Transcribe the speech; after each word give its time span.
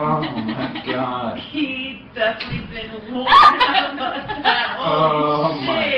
Oh 0.00 0.20
my 0.20 0.82
god. 0.92 1.38
He 1.38 2.02
definitely 2.14 2.66
been 2.70 3.12
warned 3.12 3.28
out 3.28 3.94
of 3.94 3.98
us. 3.98 4.44
Oh 4.80 5.52
my 5.66 5.97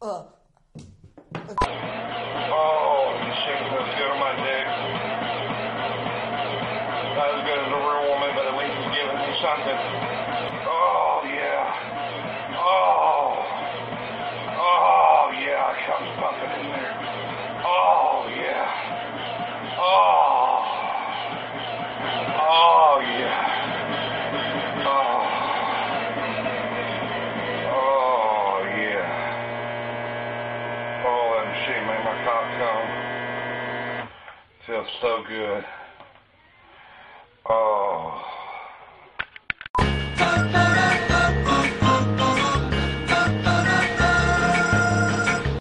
Uh. 0.00 0.22
So 35.00 35.22
good. 35.26 35.64
Oh. 37.48 38.45